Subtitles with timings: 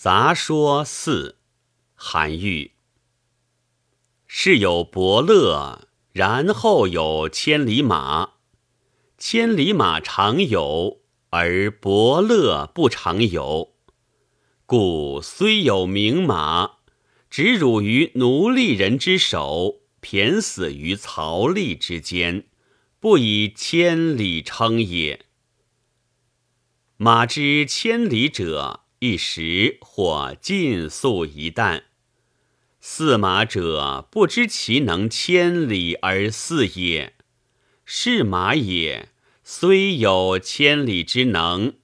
[0.00, 1.38] 杂说四，
[1.96, 2.70] 韩愈。
[4.28, 8.34] 是有伯乐，然后有千里马。
[9.18, 11.00] 千里马常有，
[11.30, 13.74] 而伯乐不常有。
[14.66, 16.76] 故虽有名马，
[17.28, 22.46] 执辱于奴隶人之手，骈死于曹吏之间，
[23.00, 25.26] 不以千里称也。
[26.96, 28.84] 马之千里者。
[29.00, 31.82] 一时或尽速一旦，
[32.80, 37.14] 驷马者不知其能千里而驷也。
[37.84, 39.10] 是马也，
[39.44, 41.74] 虽有千里之能，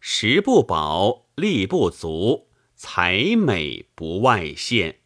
[0.00, 4.98] 食不饱，力不足，才美不外现。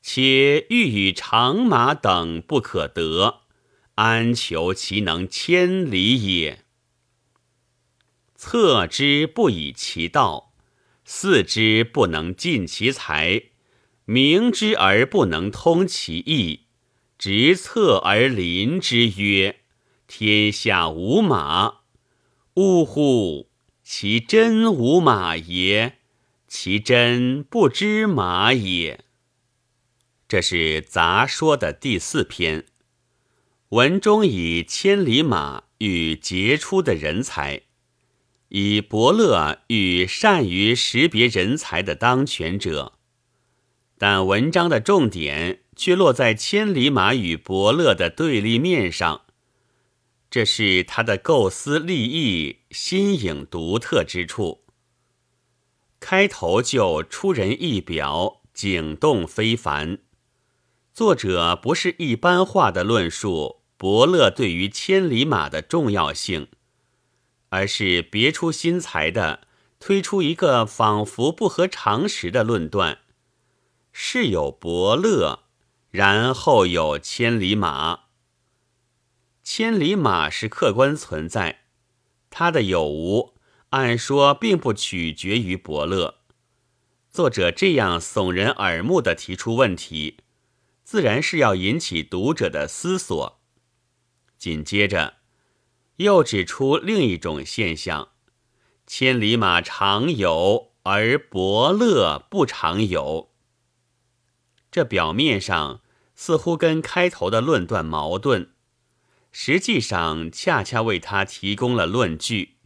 [0.00, 3.40] 且欲与长马等不可得，
[3.96, 6.64] 安求其能千里也？
[8.36, 10.49] 策之不以其道。
[11.12, 13.46] 四之不能尽其才，
[14.04, 16.66] 明之而不能通其意，
[17.18, 19.62] 直策而临之曰
[20.06, 21.80] ：“天下无马。”
[22.54, 23.50] 呜呼！
[23.82, 25.98] 其真无马也，
[26.46, 29.04] 其真不知马也。
[30.28, 32.66] 这是杂说的第四篇，
[33.70, 37.62] 文中以千里马与杰出的人才。
[38.50, 42.94] 以伯乐与善于识别人才的当权者，
[43.96, 49.22] 但文章的重点却落在千里马与伯乐的对立面上，
[50.28, 54.64] 这是他的构思立意新颖独特之处。
[56.00, 59.98] 开头就出人意表，景动非凡。
[60.92, 66.48] 作者不是一般化的论述伯乐对于千里马的重要性。
[67.50, 69.46] 而是别出心裁的
[69.78, 72.98] 推出一个仿佛不合常识的论断：
[73.92, 75.44] 是有伯乐，
[75.90, 78.04] 然后有千里马。
[79.42, 81.62] 千里马是客观存在，
[82.30, 83.34] 它的有无
[83.70, 86.16] 按说并不取决于伯乐。
[87.10, 90.18] 作者这样耸人耳目的提出问题，
[90.84, 93.40] 自然是要引起读者的思索。
[94.38, 95.19] 紧接着。
[96.00, 98.12] 又指出另一种现象：
[98.86, 103.32] 千里马常有，而伯乐不常有。
[104.70, 105.82] 这表面上
[106.14, 108.54] 似乎跟开头的论断矛盾，
[109.30, 112.56] 实际上恰恰为他提供了论据。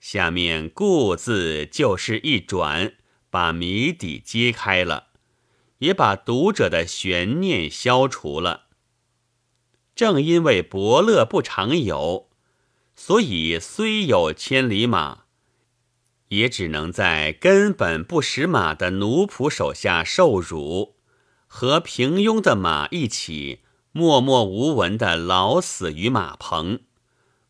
[0.00, 2.94] 下面“故”字就是一转，
[3.30, 5.10] 把谜底揭开了，
[5.78, 8.64] 也把读者的悬念消除了。
[9.94, 12.30] 正因为伯乐不常有。
[13.04, 15.24] 所以，虽有千里马，
[16.28, 20.94] 也只能在根本不识马的奴仆手下受辱，
[21.48, 26.82] 和平庸的马一起默默无闻的老死于马棚，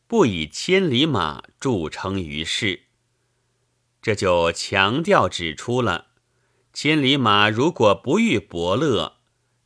[0.06, 2.84] 不以千里马著称于世。
[4.00, 6.06] 这就强调指出了，
[6.72, 9.18] 千里马如果不遇伯乐，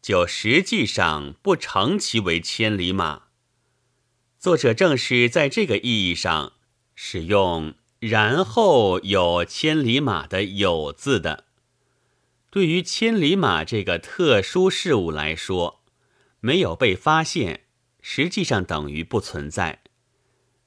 [0.02, 3.25] 就实际上不成其为千里马。
[4.46, 6.52] 作者正是在这个意义上
[6.94, 11.46] 使用“然后有千里马”的“有”字的。
[12.48, 15.82] 对于千里马这个特殊事物来说，
[16.38, 17.62] 没有被发现，
[18.00, 19.80] 实际上等于不存在。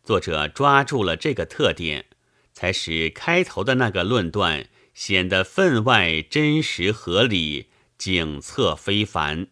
[0.04, 2.08] 作者抓住了这个特点，
[2.52, 7.68] 才使开头的那个论断显得分外真实合理、
[7.98, 9.48] 景策非凡。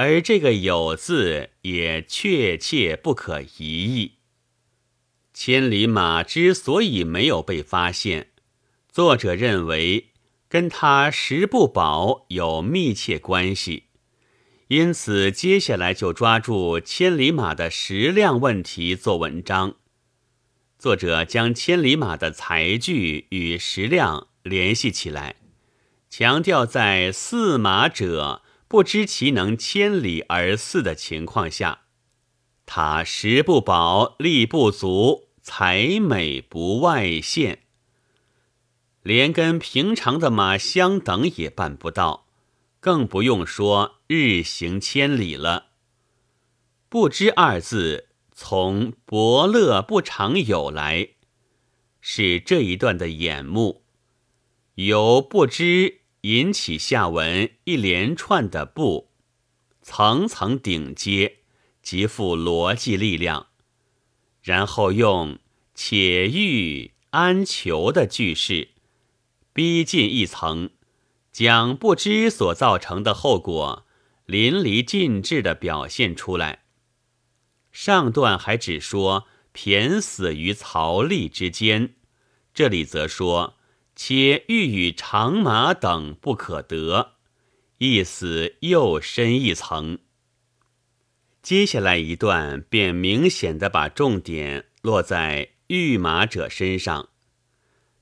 [0.00, 4.12] 而这个“有”字也确切不可疑议。
[5.34, 8.28] 千里马之所以没有被发现，
[8.92, 10.10] 作者认为
[10.48, 13.86] 跟他食不饱有密切关系，
[14.68, 19.74] 因此接下来就抓住千里马的食量问题做文章。
[20.78, 25.34] 作者将千里马的才具与食量联系起来，
[26.08, 28.42] 强调在饲马者。
[28.68, 31.84] 不知其能千里而驷的情况下，
[32.66, 37.62] 他食不饱，力不足，才美不外现，
[39.02, 42.26] 连跟平常的马相等也办不到，
[42.78, 45.68] 更不用说日行千里了。
[46.90, 51.08] 不知二字从伯乐不常有来，
[52.02, 53.82] 是这一段的眼目，
[54.74, 55.97] 由不知。
[56.22, 59.10] 引起下文一连串的不，
[59.82, 61.38] 层层顶接，
[61.82, 63.46] 极富逻辑力量。
[64.42, 65.38] 然后用
[65.74, 68.70] 且欲安求的句式，
[69.52, 70.70] 逼近一层，
[71.30, 73.86] 将不知所造成的后果
[74.24, 76.64] 淋漓尽致地表现出来。
[77.70, 81.94] 上段还只说骈死于曹吏之间，
[82.52, 83.57] 这里则说
[84.00, 87.14] 且欲与长马等不可得，
[87.78, 89.98] 意思又深一层。
[91.42, 97.08] 接下来一段便明显的把重点落在御马者身上。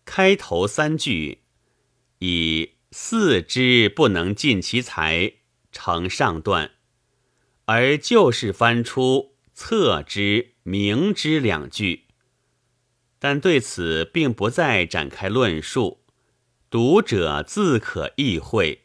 [0.04, 1.38] 开头三句
[2.18, 5.32] 以“四之不能尽其才”
[5.72, 6.72] 成上段，
[7.64, 12.05] 而就是翻出“策之”“明之”两句，
[13.18, 16.02] 但对此并不再展开论述，
[16.70, 18.82] 读者自可意会。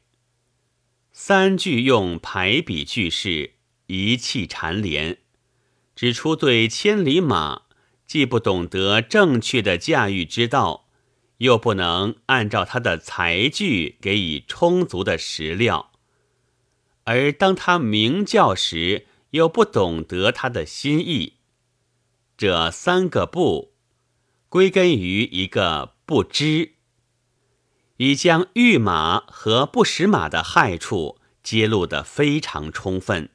[1.11, 3.55] 三句用排比句式。
[3.87, 5.17] 一气缠连，
[5.97, 7.63] 指出对千里马
[8.07, 10.87] 既不懂得正确的驾驭之道，
[11.39, 15.91] 又不能按照他的才具给予充足的食料，
[17.03, 21.33] 而当他鸣叫时，又不懂得他的心意。
[22.37, 23.70] 这三个不，
[24.51, 26.73] 归根于一个不知，
[27.95, 33.29] 已将御马和不识马的害处揭露得非常充分。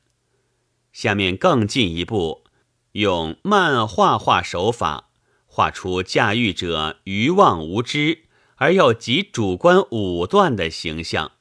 [0.93, 2.45] 下面更进一步，
[2.93, 5.09] 用漫画画手法
[5.47, 8.25] 画出驾驭者愚妄无知
[8.57, 11.33] 而又极主观武断的形象。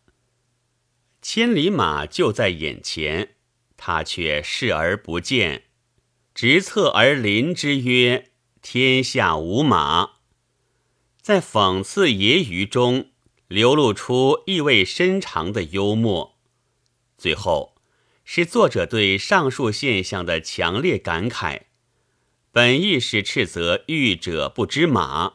[1.22, 3.36] 千里马就在眼前，
[3.76, 5.64] 他却视而不见，
[6.34, 8.32] 直侧而临之曰
[8.66, 10.14] ：“天下无马。”
[11.22, 13.12] 在讽刺揶揄中
[13.48, 16.36] 流露出意味深长的幽默。
[17.16, 17.76] 最后。
[18.28, 21.66] 是作者对上述现象的强烈感慨，
[22.52, 25.34] 本意是斥责御者不知马，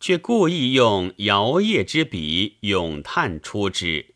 [0.00, 4.14] 却故意用摇曳之笔咏叹出之。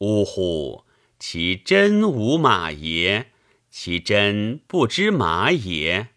[0.00, 0.84] 呜呼！
[1.18, 3.32] 其真无马也？
[3.70, 6.08] 其真不知马也？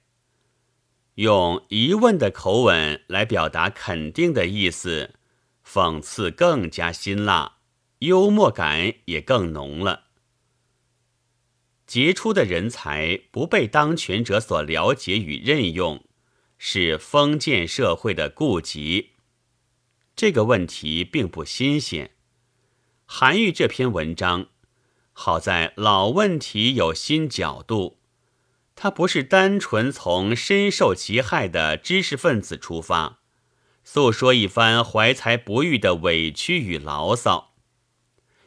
[1.20, 5.16] 用疑问的口吻来表达肯定的意思，
[5.68, 7.58] 讽刺更加辛辣，
[7.98, 10.06] 幽默感也更浓了。
[11.86, 16.06] 杰出的人才不被当权者所了解与任用，
[16.58, 19.10] 是封建社会的痼疾。
[20.16, 22.12] 这个问题并不新鲜。
[23.06, 24.48] 韩愈这篇文章，
[25.12, 27.99] 好在老问题有新角度，
[28.82, 33.20] 他不是单纯从深受其害的知识分子出发，
[33.84, 37.56] 诉说一番怀才不遇的委屈与牢骚，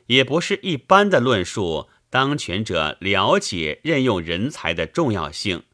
[0.06, 1.90] 也不是一般的论述。
[2.08, 5.64] 当权者了解任用人才的重要性，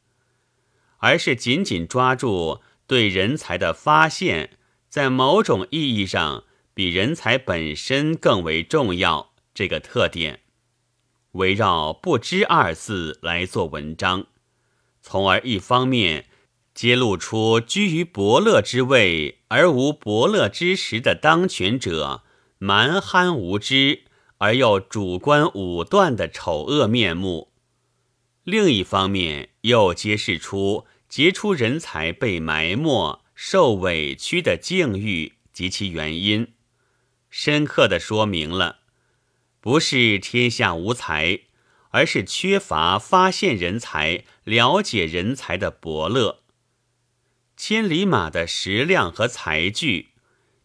[0.97, 4.59] 而是紧紧抓住对人才的发现，
[4.89, 6.43] 在某种意义上
[6.75, 10.41] 比人才本身更为重要这个特点，
[11.33, 14.27] 围绕“不知”二字来做文章，
[15.11, 16.27] 从而一方面
[16.75, 22.25] 揭露出居于伯乐之位而无伯乐之实的当权者
[22.59, 24.03] 蛮憨无知。
[24.37, 27.51] 而又主观武断的丑恶面目，
[28.45, 36.53] 另一方面又揭示出杰出人才被埋没、受委屈的境遇及其原因，
[37.29, 38.81] 深刻的说明了
[39.61, 41.41] 不是天下无才，
[41.91, 46.43] 而是缺乏发现人才、了解人才的伯乐。
[47.57, 50.09] 千里马的食量和才具，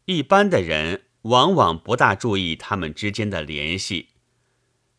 [0.06, 1.06] 一般的人。
[1.24, 4.10] 往往不大注意他们之间的联系，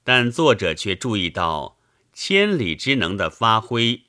[0.03, 1.79] 但作者却注意到
[2.15, 4.05] 千里之能的发挥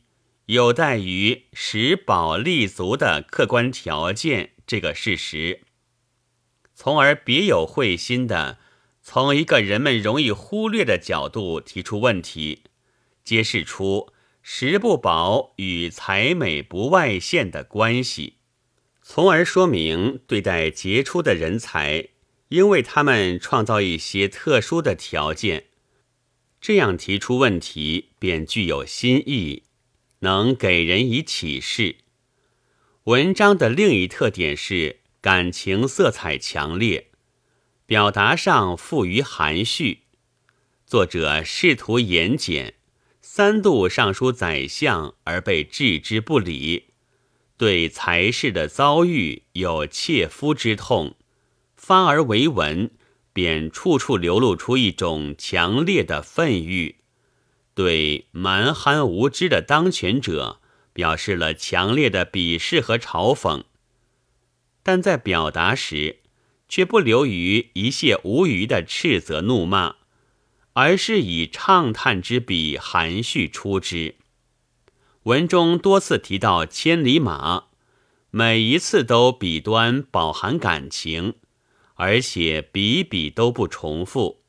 [0.46, 5.64] 有待于食饱立足的客观条件这个事实，
[6.74, 8.60] 从而别有会心的
[9.08, 12.64] 从一个人们容易忽略的角度提出问题，
[13.24, 18.38] 揭示出食不饱与才美不外现的关系。
[19.04, 22.10] 从而说明，对待杰出的人才，
[22.50, 25.66] 应为他们创造一些特殊的条件。
[26.60, 29.66] 这样提出问题，便具有新意，
[30.22, 31.98] 能给人以启示。
[33.04, 37.12] 文章的另一特点是感情色彩强烈，
[37.88, 40.00] 表达上富于含蓄。
[40.88, 42.74] 作者试图言简，
[43.22, 46.86] 三度上书宰相而被置之不理。
[47.58, 51.16] 对才士的遭遇有切肤之痛，
[51.76, 52.90] 发而为文，
[53.32, 56.96] 便处处流露出一种强烈的愤欲；
[57.76, 60.60] 对蛮憨无知的当权者，
[60.92, 63.64] 表示了强烈的鄙视和嘲讽。
[64.82, 66.24] 但在表达时，
[66.68, 69.96] 却不流于一泻无余的斥责怒骂，
[70.74, 74.16] 而是以畅叹之笔含蓄出之。
[75.24, 77.66] 文中多次提到千里马，
[78.30, 81.36] 每一次都笔端饱含感情，
[81.96, 84.44] 而且笔笔都不重复。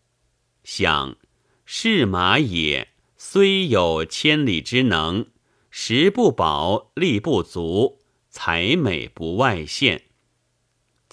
[0.64, 1.16] 想
[1.64, 5.26] 是马也，虽有千里之能，
[5.70, 10.05] 食不饱，力不足，才美不外现。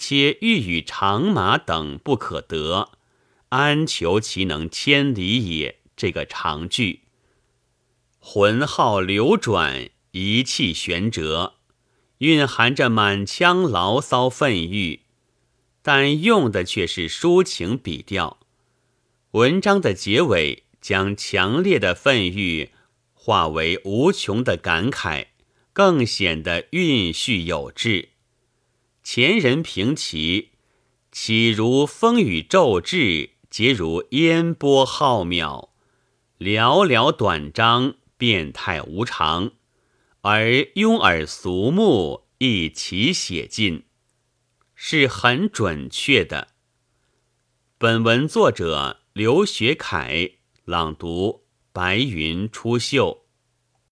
[0.06, 2.90] 且欲与长马等不可得，
[3.48, 5.80] 安求其能千里也？
[5.96, 7.04] 这个长句，
[8.18, 11.54] 魂号流转，一气旋折，
[12.18, 15.04] 蕴含着满腔牢骚愤郁，
[15.80, 18.40] 但用的却是抒情笔调。
[19.30, 22.72] 文章的结尾，将强烈的愤郁
[23.14, 25.28] 化为无穷的感慨，
[25.72, 28.10] 更显得蕴蓄有致。
[29.04, 30.52] 前人评其，
[31.12, 35.68] 岂如风雨骤至，皆如烟波浩渺，
[36.38, 39.52] 寥寥短章，变态无常，
[40.22, 40.46] 而
[40.76, 43.84] 庸耳俗目，一齐写尽，
[44.74, 46.48] 是很准确的。
[47.76, 50.30] 本文作者刘学凯
[50.64, 51.44] 朗读，
[51.74, 53.23] 白云出岫。